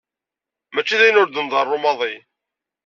[0.73, 2.13] Mačči d ayen ur d-nḍerru maḍi.